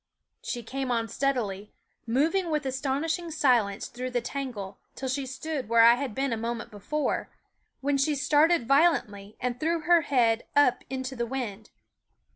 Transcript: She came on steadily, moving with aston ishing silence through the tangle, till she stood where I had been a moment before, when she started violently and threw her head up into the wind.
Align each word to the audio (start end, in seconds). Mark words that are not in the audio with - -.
She 0.41 0.63
came 0.63 0.89
on 0.89 1.07
steadily, 1.09 1.71
moving 2.07 2.49
with 2.49 2.65
aston 2.65 3.03
ishing 3.03 3.31
silence 3.31 3.85
through 3.85 4.09
the 4.09 4.19
tangle, 4.19 4.79
till 4.95 5.07
she 5.09 5.27
stood 5.27 5.69
where 5.69 5.83
I 5.83 5.93
had 5.93 6.15
been 6.15 6.33
a 6.33 6.37
moment 6.37 6.71
before, 6.71 7.29
when 7.81 7.99
she 7.99 8.15
started 8.15 8.67
violently 8.67 9.37
and 9.39 9.59
threw 9.59 9.81
her 9.81 10.01
head 10.01 10.45
up 10.55 10.83
into 10.89 11.15
the 11.15 11.27
wind. 11.27 11.69